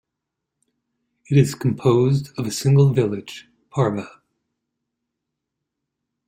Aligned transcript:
It 1.29 1.37
is 1.37 1.53
composed 1.53 2.29
of 2.35 2.47
a 2.47 2.51
single 2.51 2.91
village, 2.91 3.47
Parva. 3.69 4.23